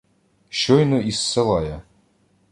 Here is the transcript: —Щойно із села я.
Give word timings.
—Щойно 0.49 0.99
із 0.99 1.19
села 1.21 1.61
я. 1.61 1.81